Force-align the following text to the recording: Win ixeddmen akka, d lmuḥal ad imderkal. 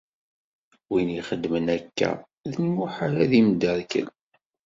Win 0.91 1.09
ixeddmen 1.19 1.67
akka, 1.77 2.09
d 2.49 2.53
lmuḥal 2.65 3.13
ad 3.23 3.31
imderkal. 3.39 4.07